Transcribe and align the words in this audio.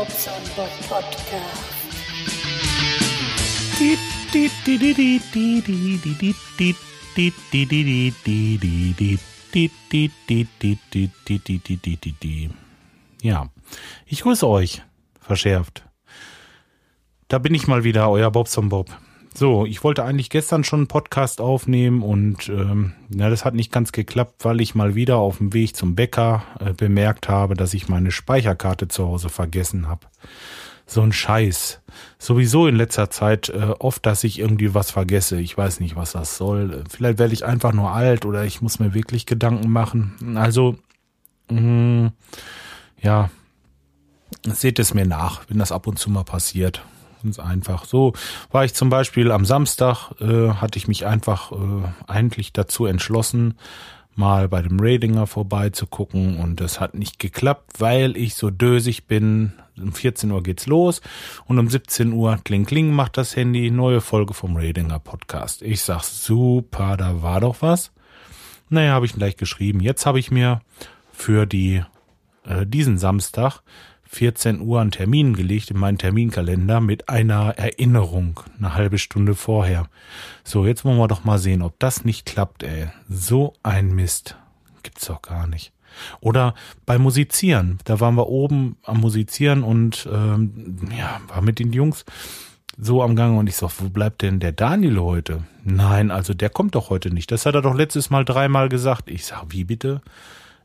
Bobson 0.00 0.32
Bob 0.56 0.70
Podcast. 0.88 1.74
Ja, 13.20 13.50
ich 14.06 14.22
grüße 14.22 14.48
euch, 14.48 14.80
verschärft. 15.20 15.84
Da 17.28 17.36
bin 17.36 17.52
ich 17.54 17.66
mal 17.66 17.84
wieder, 17.84 18.08
euer 18.08 18.30
Bobson 18.30 18.70
Bob. 18.70 18.88
So, 19.32 19.64
ich 19.64 19.84
wollte 19.84 20.04
eigentlich 20.04 20.28
gestern 20.28 20.64
schon 20.64 20.80
einen 20.80 20.88
Podcast 20.88 21.40
aufnehmen 21.40 22.02
und 22.02 22.48
ähm, 22.48 22.94
ja, 23.10 23.30
das 23.30 23.44
hat 23.44 23.54
nicht 23.54 23.70
ganz 23.70 23.92
geklappt, 23.92 24.44
weil 24.44 24.60
ich 24.60 24.74
mal 24.74 24.96
wieder 24.96 25.18
auf 25.18 25.38
dem 25.38 25.52
Weg 25.52 25.76
zum 25.76 25.94
Bäcker 25.94 26.42
äh, 26.58 26.72
bemerkt 26.72 27.28
habe, 27.28 27.54
dass 27.54 27.72
ich 27.72 27.88
meine 27.88 28.10
Speicherkarte 28.10 28.88
zu 28.88 29.06
Hause 29.06 29.28
vergessen 29.28 29.88
habe. 29.88 30.06
So 30.84 31.02
ein 31.02 31.12
Scheiß. 31.12 31.80
Sowieso 32.18 32.66
in 32.66 32.74
letzter 32.74 33.10
Zeit 33.10 33.48
äh, 33.50 33.72
oft, 33.78 34.04
dass 34.04 34.24
ich 34.24 34.40
irgendwie 34.40 34.74
was 34.74 34.90
vergesse. 34.90 35.40
Ich 35.40 35.56
weiß 35.56 35.78
nicht, 35.78 35.94
was 35.94 36.12
das 36.12 36.36
soll. 36.36 36.82
Vielleicht 36.88 37.20
werde 37.20 37.32
ich 37.32 37.44
einfach 37.44 37.72
nur 37.72 37.92
alt 37.92 38.26
oder 38.26 38.44
ich 38.44 38.60
muss 38.60 38.80
mir 38.80 38.94
wirklich 38.94 39.26
Gedanken 39.26 39.70
machen. 39.70 40.36
Also, 40.36 40.76
mh, 41.48 42.10
ja, 43.00 43.30
seht 44.42 44.80
es 44.80 44.92
mir 44.92 45.06
nach, 45.06 45.42
wenn 45.48 45.58
das 45.58 45.70
ab 45.70 45.86
und 45.86 46.00
zu 46.00 46.10
mal 46.10 46.24
passiert 46.24 46.82
ganz 47.22 47.38
einfach. 47.38 47.84
So 47.84 48.12
war 48.50 48.64
ich 48.64 48.74
zum 48.74 48.90
Beispiel 48.90 49.30
am 49.30 49.44
Samstag, 49.44 50.12
äh, 50.20 50.50
hatte 50.50 50.78
ich 50.78 50.88
mich 50.88 51.06
einfach 51.06 51.52
äh, 51.52 51.56
eigentlich 52.06 52.52
dazu 52.52 52.86
entschlossen, 52.86 53.54
mal 54.16 54.48
bei 54.48 54.62
dem 54.62 54.78
Radinger 54.80 55.26
vorbeizugucken 55.26 56.36
und 56.38 56.60
das 56.60 56.80
hat 56.80 56.94
nicht 56.94 57.18
geklappt, 57.18 57.80
weil 57.80 58.16
ich 58.16 58.34
so 58.34 58.50
dösig 58.50 59.06
bin. 59.06 59.52
Um 59.80 59.94
14 59.94 60.30
Uhr 60.30 60.42
geht's 60.42 60.66
los 60.66 61.00
und 61.46 61.58
um 61.58 61.70
17 61.70 62.12
Uhr 62.12 62.38
kling 62.44 62.66
kling 62.66 62.92
macht 62.92 63.16
das 63.16 63.34
Handy, 63.34 63.70
neue 63.70 64.02
Folge 64.02 64.34
vom 64.34 64.56
Radinger 64.56 64.98
Podcast. 64.98 65.62
Ich 65.62 65.80
sag 65.80 66.02
super, 66.02 66.98
da 66.98 67.22
war 67.22 67.40
doch 67.40 67.56
was. 67.60 67.90
Naja, 68.68 68.92
habe 68.92 69.06
ich 69.06 69.14
gleich 69.14 69.38
geschrieben. 69.38 69.80
Jetzt 69.80 70.04
habe 70.04 70.18
ich 70.18 70.30
mir 70.30 70.60
für 71.12 71.46
die 71.46 71.82
äh, 72.44 72.66
diesen 72.66 72.98
Samstag 72.98 73.62
14 74.12 74.60
Uhr 74.60 74.80
einen 74.80 74.90
Termin 74.90 75.34
gelegt 75.34 75.70
in 75.70 75.78
meinen 75.78 75.96
Terminkalender 75.96 76.80
mit 76.80 77.08
einer 77.08 77.56
Erinnerung 77.56 78.40
eine 78.58 78.74
halbe 78.74 78.98
Stunde 78.98 79.36
vorher. 79.36 79.86
So, 80.42 80.66
jetzt 80.66 80.84
wollen 80.84 80.98
wir 80.98 81.06
doch 81.06 81.22
mal 81.22 81.38
sehen, 81.38 81.62
ob 81.62 81.78
das 81.78 82.04
nicht 82.04 82.26
klappt, 82.26 82.64
ey. 82.64 82.88
So 83.08 83.52
ein 83.62 83.94
Mist. 83.94 84.36
Gibt's 84.82 85.06
doch 85.06 85.22
gar 85.22 85.46
nicht. 85.46 85.72
Oder 86.20 86.54
beim 86.86 87.02
Musizieren. 87.02 87.78
Da 87.84 88.00
waren 88.00 88.16
wir 88.16 88.28
oben 88.28 88.76
am 88.82 88.98
Musizieren 88.98 89.62
und 89.62 90.08
ähm, 90.12 90.76
ja, 90.96 91.20
war 91.28 91.40
mit 91.40 91.60
den 91.60 91.72
Jungs 91.72 92.04
so 92.76 93.02
am 93.02 93.14
Gang 93.14 93.38
und 93.38 93.46
ich 93.46 93.56
sag, 93.56 93.70
wo 93.78 93.90
bleibt 93.90 94.22
denn 94.22 94.40
der 94.40 94.52
Daniel 94.52 94.98
heute? 94.98 95.44
Nein, 95.62 96.10
also 96.10 96.34
der 96.34 96.50
kommt 96.50 96.74
doch 96.74 96.90
heute 96.90 97.10
nicht. 97.14 97.30
Das 97.30 97.46
hat 97.46 97.54
er 97.54 97.62
doch 97.62 97.74
letztes 97.74 98.10
Mal 98.10 98.24
dreimal 98.24 98.68
gesagt. 98.68 99.08
Ich 99.08 99.24
sag, 99.24 99.44
wie 99.50 99.64
bitte? 99.64 100.00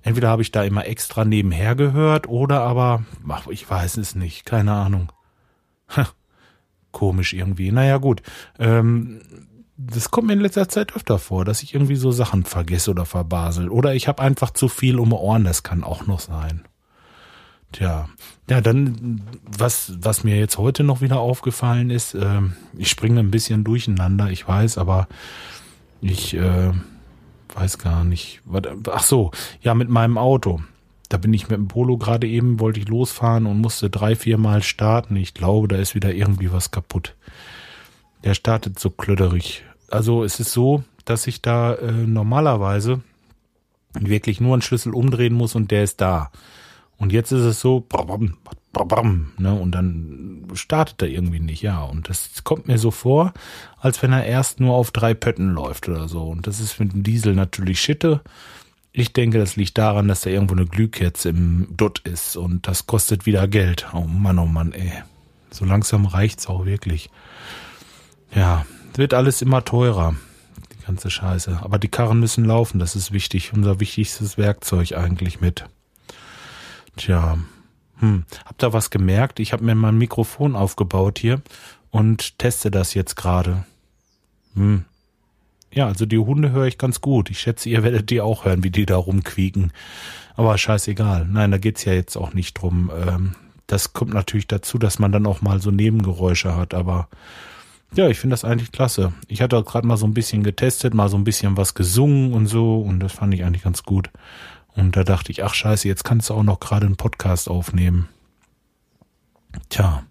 Entweder 0.06 0.30
habe 0.30 0.44
ich 0.44 0.52
da 0.52 0.64
immer 0.64 0.86
extra 0.86 1.26
nebenher 1.26 1.74
gehört 1.74 2.30
oder 2.30 2.62
aber, 2.62 3.04
ach, 3.28 3.48
ich 3.48 3.68
weiß 3.68 3.98
es 3.98 4.14
nicht, 4.14 4.46
keine 4.46 4.72
Ahnung. 4.72 5.12
Komisch 6.92 7.34
irgendwie. 7.34 7.72
Naja, 7.72 7.98
gut. 7.98 8.22
Ähm, 8.60 9.20
das 9.78 10.12
kommt 10.12 10.28
mir 10.28 10.34
in 10.34 10.42
letzter 10.42 10.70
Zeit 10.70 10.96
öfter 10.96 11.18
vor, 11.18 11.44
dass 11.44 11.64
ich 11.64 11.74
irgendwie 11.74 11.96
so 11.96 12.12
Sachen 12.12 12.46
vergesse 12.46 12.92
oder 12.92 13.06
verbasel. 13.06 13.68
Oder 13.68 13.96
ich 13.96 14.08
habe 14.08 14.22
einfach 14.22 14.52
zu 14.52 14.68
viel 14.68 15.00
um 15.00 15.12
Ohren, 15.12 15.44
das 15.44 15.64
kann 15.64 15.84
auch 15.84 16.06
noch 16.06 16.20
sein. 16.20 16.62
Tja, 17.72 18.08
ja, 18.48 18.62
dann, 18.62 19.22
was, 19.42 19.94
was 20.00 20.24
mir 20.24 20.38
jetzt 20.38 20.60
heute 20.60 20.84
noch 20.84 21.02
wieder 21.02 21.20
aufgefallen 21.20 21.90
ist, 21.90 22.14
äh, 22.14 22.42
ich 22.78 22.92
springe 22.92 23.22
ein 23.22 23.32
bisschen 23.32 23.64
durcheinander, 23.64 24.30
ich 24.30 24.48
weiß, 24.48 24.78
aber 24.78 25.08
ich, 26.00 26.36
äh, 26.36 26.74
weiß 27.56 27.78
gar 27.78 28.04
nicht. 28.04 28.42
Ach 28.92 29.04
so, 29.04 29.32
ja, 29.62 29.74
mit 29.74 29.90
meinem 29.90 30.18
Auto. 30.18 30.62
Da 31.10 31.18
bin 31.18 31.34
ich 31.34 31.50
mit 31.50 31.58
dem 31.58 31.68
Polo 31.68 31.98
gerade 31.98 32.28
eben, 32.28 32.60
wollte 32.60 32.80
ich 32.80 32.88
losfahren 32.88 33.46
und 33.46 33.62
musste 33.62 33.90
drei, 33.90 34.16
vier 34.16 34.38
Mal 34.38 34.64
starten. 34.64 35.16
Ich 35.16 35.34
glaube, 35.34 35.68
da 35.68 35.78
ist 35.78 35.96
wieder 35.96 36.14
irgendwie 36.14 36.52
was 36.52 36.72
kaputt. 36.72 37.16
Der 38.24 38.34
startet 38.34 38.80
so 38.80 38.90
klöderig. 38.90 39.64
Also 39.90 40.24
es 40.24 40.40
ist 40.40 40.52
so, 40.52 40.84
dass 41.06 41.28
ich 41.28 41.42
da 41.42 41.76
äh, 41.76 41.92
normalerweise 41.92 43.02
wirklich 43.94 44.42
nur 44.42 44.54
einen 44.54 44.62
Schlüssel 44.62 44.94
umdrehen 44.94 45.34
muss 45.34 45.56
und 45.56 45.72
der 45.72 45.84
ist 45.84 46.02
da. 46.02 46.32
Und 46.98 47.14
jetzt 47.14 47.32
ist 47.32 47.44
es 47.44 47.62
so, 47.62 47.86
ne, 49.38 49.54
und 49.54 49.72
dann 49.72 50.48
startet 50.54 51.02
er 51.02 51.08
irgendwie 51.10 51.40
nicht, 51.40 51.62
ja. 51.62 51.84
Und 51.84 52.10
das 52.10 52.44
kommt 52.44 52.68
mir 52.68 52.78
so 52.78 52.92
vor, 52.92 53.34
als 53.80 54.02
wenn 54.02 54.12
er 54.12 54.26
erst 54.26 54.60
nur 54.60 54.76
auf 54.76 54.92
drei 54.92 55.14
Pötten 55.14 55.54
läuft 55.54 55.88
oder 55.90 56.08
so. 56.08 56.24
Und 56.24 56.48
das 56.48 56.60
ist 56.60 56.80
mit 56.80 56.94
dem 56.94 57.04
Diesel 57.04 57.36
natürlich 57.36 57.80
Schitte. 57.80 58.22
Ich 58.92 59.14
denke, 59.14 59.40
das 59.40 59.56
liegt 59.56 59.78
daran, 59.78 60.08
dass 60.08 60.22
da 60.22 60.30
irgendwo 60.30 60.56
eine 60.56 60.66
Glühkerze 60.66 61.30
im 61.30 61.68
Dutt 61.76 62.00
ist 62.00 62.38
und 62.38 62.68
das 62.68 62.88
kostet 62.88 63.26
wieder 63.26 63.48
Geld. 63.48 63.88
Oh 63.94 64.02
Mann, 64.02 64.40
oh 64.40 64.46
Mann, 64.46 64.72
ey. 64.72 64.92
So 65.52 65.66
langsam 65.66 66.06
reicht's 66.06 66.48
auch 66.48 66.66
wirklich. 66.66 67.10
Ja, 68.34 68.66
wird 68.96 69.14
alles 69.14 69.42
immer 69.42 69.64
teurer. 69.64 70.16
Die 70.72 70.86
ganze 70.86 71.10
Scheiße. 71.10 71.60
Aber 71.62 71.80
die 71.80 71.88
Karren 71.88 72.20
müssen 72.20 72.46
laufen, 72.46 72.80
das 72.80 72.96
ist 72.96 73.12
wichtig. 73.12 73.54
Unser 73.54 73.80
wichtigstes 73.80 74.38
Werkzeug 74.38 74.94
eigentlich 74.94 75.42
mit. 75.42 75.66
Tja, 76.96 77.38
hm, 78.00 78.26
hab 78.46 78.58
da 78.58 78.74
was 78.74 78.90
gemerkt. 78.90 79.40
Ich 79.40 79.54
habe 79.54 79.64
mir 79.64 79.76
mein 79.76 79.98
Mikrofon 79.98 80.56
aufgebaut 80.56 81.20
hier 81.20 81.42
und 81.92 82.38
teste 82.40 82.72
das 82.72 82.94
jetzt 82.94 83.16
gerade. 83.16 83.66
Hm. 84.56 84.86
Ja, 85.72 85.88
also 85.88 86.06
die 86.06 86.18
Hunde 86.18 86.52
höre 86.52 86.68
ich 86.68 86.78
ganz 86.78 87.02
gut. 87.02 87.30
Ich 87.30 87.40
schätze, 87.40 87.70
ihr 87.70 87.84
werdet 87.84 88.10
die 88.10 88.22
auch 88.22 88.46
hören, 88.46 88.64
wie 88.64 88.72
die 88.72 88.86
da 88.86 88.96
rumquieken. 88.96 89.74
Aber 90.36 90.58
scheißegal. 90.58 91.28
Nein, 91.30 91.52
da 91.52 91.58
geht's 91.58 91.84
ja 91.86 91.94
jetzt 91.94 92.16
auch 92.16 92.34
nicht 92.34 92.54
drum. 92.54 92.92
Ähm, 92.96 93.36
das 93.68 93.94
kommt 93.94 94.14
natürlich 94.14 94.48
dazu, 94.48 94.78
dass 94.78 95.00
man 95.00 95.12
dann 95.12 95.26
auch 95.26 95.42
mal 95.42 95.60
so 95.60 95.72
Nebengeräusche 95.72 96.56
hat. 96.56 96.74
Aber 96.74 97.10
ja, 97.94 98.08
ich 98.10 98.20
finde 98.20 98.34
das 98.34 98.46
eigentlich 98.46 98.72
klasse. 98.72 99.14
Ich 99.28 99.42
hatte 99.42 99.62
gerade 99.64 99.88
mal 99.88 99.98
so 99.98 100.06
ein 100.06 100.14
bisschen 100.14 100.44
getestet, 100.44 100.94
mal 100.94 101.10
so 101.10 101.18
ein 101.18 101.24
bisschen 101.24 101.58
was 101.58 101.74
gesungen 101.74 102.34
und 102.34 102.48
so. 102.48 102.80
Und 102.80 103.00
das 103.00 103.12
fand 103.12 103.34
ich 103.34 103.44
eigentlich 103.44 103.64
ganz 103.64 103.84
gut. 103.84 104.10
Und 104.76 104.98
da 104.98 105.04
dachte 105.04 105.32
ich, 105.32 105.44
ach 105.44 105.54
scheiße, 105.54 105.88
jetzt 105.88 106.04
kannst 106.04 106.30
du 106.30 106.34
auch 106.34 106.44
noch 106.44 106.60
gerade 106.60 106.86
einen 106.86 106.98
Podcast 106.98 107.50
aufnehmen. 107.50 108.10
Tja. 109.70 110.04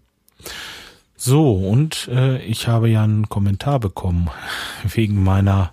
So, 1.16 1.54
und 1.54 2.08
äh, 2.08 2.38
ich 2.42 2.66
habe 2.66 2.88
ja 2.88 3.04
einen 3.04 3.28
Kommentar 3.28 3.78
bekommen 3.78 4.30
wegen 4.82 5.22
meiner, 5.22 5.72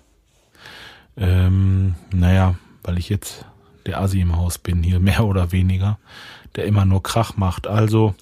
ähm, 1.16 1.94
naja, 2.12 2.56
weil 2.82 2.98
ich 2.98 3.08
jetzt 3.08 3.46
der 3.86 4.00
Asi 4.00 4.20
im 4.20 4.36
Haus 4.36 4.58
bin, 4.58 4.82
hier 4.82 5.00
mehr 5.00 5.24
oder 5.24 5.52
weniger, 5.52 5.98
der 6.54 6.66
immer 6.66 6.84
nur 6.84 7.02
Krach 7.02 7.36
macht. 7.36 7.66
Also, 7.66 8.14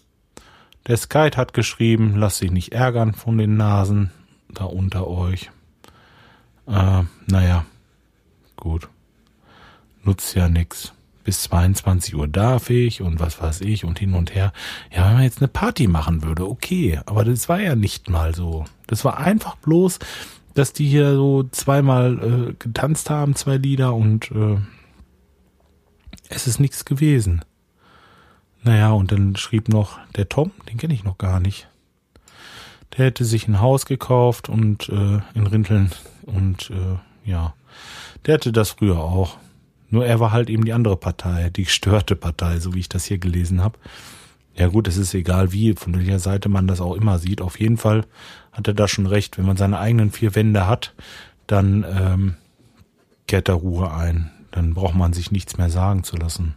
der 0.86 0.96
Skype 0.96 1.36
hat 1.36 1.52
geschrieben, 1.52 2.14
lass 2.16 2.38
dich 2.38 2.52
nicht 2.52 2.72
ärgern 2.72 3.12
von 3.12 3.36
den 3.38 3.56
Nasen 3.56 4.10
da 4.48 4.64
unter 4.64 5.08
euch. 5.08 5.50
Äh, 6.66 7.02
naja, 7.26 7.64
gut 8.56 8.88
nutzt 10.04 10.34
ja 10.34 10.48
nix. 10.48 10.92
Bis 11.22 11.42
22 11.42 12.14
Uhr 12.16 12.28
darf 12.28 12.70
ich 12.70 13.02
und 13.02 13.20
was 13.20 13.40
weiß 13.40 13.60
ich 13.60 13.84
und 13.84 13.98
hin 13.98 14.14
und 14.14 14.34
her. 14.34 14.52
Ja, 14.90 15.06
wenn 15.06 15.14
man 15.14 15.22
jetzt 15.22 15.38
eine 15.38 15.48
Party 15.48 15.86
machen 15.86 16.22
würde, 16.22 16.48
okay. 16.48 17.00
Aber 17.06 17.24
das 17.24 17.48
war 17.48 17.60
ja 17.60 17.76
nicht 17.76 18.08
mal 18.08 18.34
so. 18.34 18.64
Das 18.86 19.04
war 19.04 19.18
einfach 19.18 19.56
bloß, 19.56 19.98
dass 20.54 20.72
die 20.72 20.88
hier 20.88 21.14
so 21.14 21.44
zweimal 21.44 22.50
äh, 22.50 22.54
getanzt 22.58 23.10
haben, 23.10 23.36
zwei 23.36 23.58
Lieder 23.58 23.94
und 23.94 24.30
äh, 24.30 24.56
es 26.28 26.46
ist 26.46 26.58
nichts 26.58 26.84
gewesen. 26.84 27.44
Naja, 28.62 28.92
und 28.92 29.12
dann 29.12 29.36
schrieb 29.36 29.68
noch 29.68 29.98
der 30.16 30.28
Tom, 30.28 30.52
den 30.68 30.78
kenne 30.78 30.94
ich 30.94 31.04
noch 31.04 31.18
gar 31.18 31.40
nicht. 31.40 31.68
Der 32.96 33.06
hätte 33.06 33.24
sich 33.24 33.46
ein 33.46 33.60
Haus 33.60 33.86
gekauft 33.86 34.48
und 34.48 34.88
äh, 34.88 35.20
in 35.34 35.46
Rinteln 35.46 35.90
und 36.22 36.70
äh, 36.70 37.28
ja, 37.28 37.54
der 38.26 38.34
hätte 38.34 38.52
das 38.52 38.70
früher 38.70 38.98
auch. 38.98 39.38
Nur 39.90 40.06
er 40.06 40.20
war 40.20 40.32
halt 40.32 40.48
eben 40.50 40.64
die 40.64 40.72
andere 40.72 40.96
Partei, 40.96 41.50
die 41.50 41.64
gestörte 41.64 42.16
Partei, 42.16 42.60
so 42.60 42.74
wie 42.74 42.80
ich 42.80 42.88
das 42.88 43.04
hier 43.04 43.18
gelesen 43.18 43.62
habe. 43.62 43.78
Ja 44.56 44.68
gut, 44.68 44.88
es 44.88 44.96
ist 44.96 45.14
egal 45.14 45.52
wie, 45.52 45.74
von 45.74 45.94
welcher 45.94 46.18
Seite 46.18 46.48
man 46.48 46.66
das 46.66 46.80
auch 46.80 46.94
immer 46.94 47.18
sieht. 47.18 47.40
Auf 47.40 47.58
jeden 47.58 47.76
Fall 47.76 48.04
hat 48.52 48.68
er 48.68 48.74
da 48.74 48.88
schon 48.88 49.06
recht. 49.06 49.38
Wenn 49.38 49.46
man 49.46 49.56
seine 49.56 49.78
eigenen 49.78 50.10
vier 50.10 50.34
Wände 50.34 50.66
hat, 50.66 50.94
dann 51.46 51.84
ähm, 51.88 52.34
kehrt 53.26 53.48
da 53.48 53.54
Ruhe 53.54 53.92
ein. 53.92 54.30
Dann 54.50 54.74
braucht 54.74 54.94
man 54.94 55.12
sich 55.12 55.30
nichts 55.30 55.56
mehr 55.56 55.70
sagen 55.70 56.02
zu 56.02 56.16
lassen. 56.16 56.54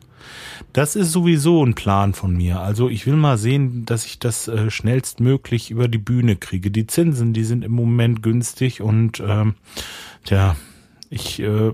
Das 0.72 0.96
ist 0.96 1.12
sowieso 1.12 1.64
ein 1.64 1.76
Plan 1.76 2.14
von 2.14 2.36
mir. 2.36 2.62
Also 2.62 2.90
ich 2.90 3.06
will 3.06 3.16
mal 3.16 3.38
sehen, 3.38 3.86
dass 3.86 4.06
ich 4.06 4.20
das 4.20 4.48
äh, 4.48 4.72
schnellstmöglich 4.72 5.70
über 5.70 5.88
die 5.88 5.98
Bühne 5.98 6.36
kriege. 6.36 6.72
Die 6.72 6.88
Zinsen, 6.88 7.34
die 7.34 7.44
sind 7.44 7.64
im 7.64 7.74
Moment 7.74 8.24
günstig 8.24 8.82
und 8.82 9.22
ähm, 9.26 9.56
tja, 10.24 10.56
ich 11.14 11.40
äh, 11.40 11.72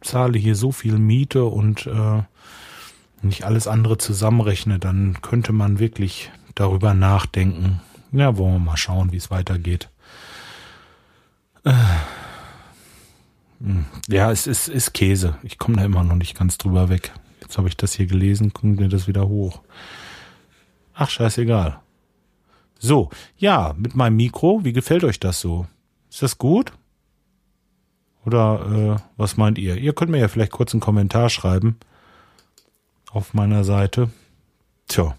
zahle 0.00 0.38
hier 0.38 0.54
so 0.54 0.72
viel 0.72 0.98
Miete 0.98 1.44
und 1.44 1.86
äh, 1.86 2.22
Wenn 3.20 3.30
ich 3.30 3.44
alles 3.44 3.66
andere 3.66 3.98
zusammenrechne, 3.98 4.78
dann 4.78 5.18
könnte 5.22 5.52
man 5.52 5.78
wirklich 5.78 6.30
darüber 6.54 6.94
nachdenken. 6.94 7.80
Ja, 8.12 8.36
wollen 8.36 8.54
wir 8.54 8.58
mal 8.60 8.76
schauen, 8.76 9.12
wie 9.12 9.16
es 9.16 9.30
weitergeht. 9.30 9.88
Äh. 11.64 11.72
Hm. 13.60 13.86
Ja, 14.08 14.30
es 14.30 14.46
ist, 14.46 14.68
ist 14.68 14.92
Käse. 14.92 15.36
Ich 15.42 15.58
komme 15.58 15.78
da 15.78 15.84
immer 15.84 16.04
noch 16.04 16.14
nicht 16.14 16.38
ganz 16.38 16.58
drüber 16.58 16.88
weg. 16.88 17.12
Jetzt 17.40 17.58
habe 17.58 17.68
ich 17.68 17.76
das 17.76 17.94
hier 17.94 18.06
gelesen, 18.06 18.52
kommt 18.52 18.78
mir 18.78 18.88
das 18.88 19.08
wieder 19.08 19.28
hoch. 19.28 19.62
Ach, 20.94 21.10
scheißegal. 21.10 21.80
So, 22.78 23.10
ja, 23.38 23.74
mit 23.76 23.94
meinem 23.94 24.16
Mikro, 24.16 24.60
wie 24.64 24.72
gefällt 24.72 25.04
euch 25.04 25.18
das 25.18 25.40
so? 25.40 25.66
Ist 26.10 26.22
das 26.22 26.38
gut? 26.38 26.72
Oder 28.26 28.98
äh, 28.98 29.02
was 29.16 29.36
meint 29.36 29.56
ihr? 29.56 29.76
Ihr 29.76 29.94
könnt 29.94 30.10
mir 30.10 30.18
ja 30.18 30.28
vielleicht 30.28 30.52
kurz 30.52 30.74
einen 30.74 30.80
Kommentar 30.80 31.30
schreiben 31.30 31.78
auf 33.10 33.32
meiner 33.32 33.62
Seite. 33.64 34.10
Tja, 34.88 35.16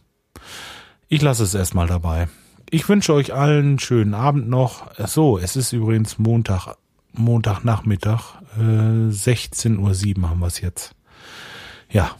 ich 1.07 1.21
lasse 1.21 1.43
es 1.43 1.53
erstmal 1.53 1.87
dabei. 1.87 2.27
Ich 2.69 2.87
wünsche 2.89 3.13
euch 3.13 3.33
allen 3.33 3.65
einen 3.65 3.79
schönen 3.79 4.13
Abend 4.13 4.49
noch. 4.49 4.87
Ach 4.97 5.07
so, 5.07 5.37
es 5.37 5.55
ist 5.55 5.71
übrigens 5.71 6.19
Montag, 6.19 6.75
Montagnachmittag, 7.13 8.41
äh, 8.57 9.09
16.07 9.09 10.21
Uhr 10.21 10.29
haben 10.29 10.39
wir 10.41 10.47
es 10.47 10.59
jetzt. 10.59 10.93
Ja, 11.89 12.11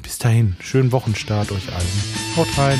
bis 0.00 0.18
dahin, 0.18 0.56
schönen 0.60 0.92
Wochenstart 0.92 1.50
euch 1.50 1.74
allen. 1.74 2.36
Haut 2.36 2.56
rein. 2.56 2.78